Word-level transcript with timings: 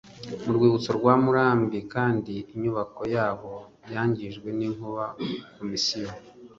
Mu 0.45 0.51
rwibutso 0.55 0.89
rwa 0.99 1.13
Murambi 1.23 1.79
kandi 1.93 2.33
inyubako 2.53 3.01
yaho 3.15 3.51
yangijwe 3.93 4.47
n 4.57 4.59
inkuba 4.67 5.05
Komisiyo 5.57 6.09